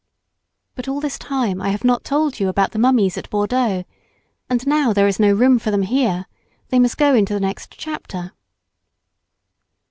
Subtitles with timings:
[0.73, 3.83] But all this time I have not told you about the mummies at Bordeaux.
[4.49, 6.25] And now there is no room for them here.
[6.69, 8.33] They must go into the next chapter.